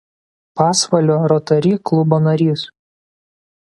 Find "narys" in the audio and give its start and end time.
2.29-2.65